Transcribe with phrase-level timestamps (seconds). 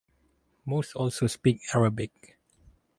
[0.65, 2.39] Most also speak Arabic.